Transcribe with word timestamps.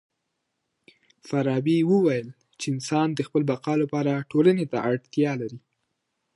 فارابي 1.27 1.77
وويل 1.91 2.27
چي 2.59 2.65
انسان 2.75 3.07
د 3.13 3.19
خپل 3.27 3.41
بقا 3.51 3.73
لپاره 3.83 4.25
ټولني 4.31 4.65
ته 4.71 4.77
اړتيا 4.89 5.31
لري. 5.41 5.59